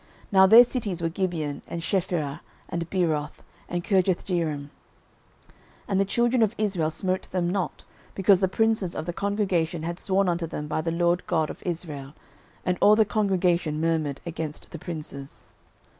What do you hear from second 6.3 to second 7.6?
of Israel smote them